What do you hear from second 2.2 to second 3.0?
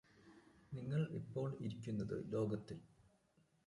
ലോകത്തിൽ